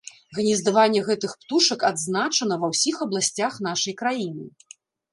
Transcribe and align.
Гнездаванне 0.37 1.01
гэтых 1.09 1.35
птушак 1.43 1.85
адзначана 1.91 2.59
ва 2.65 2.73
ўсіх 2.75 2.95
абласцях 3.09 3.63
нашай 3.71 3.93
краіны. 4.05 4.45